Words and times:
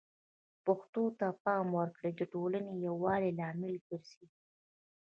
پښتو 0.65 1.03
ته 1.19 1.27
د 1.33 1.37
پام 1.43 1.65
ورکول 1.79 2.11
د 2.17 2.21
ټولنې 2.33 2.71
د 2.75 2.79
یووالي 2.87 3.31
لامل 3.39 3.73
ګرځي. 3.87 4.25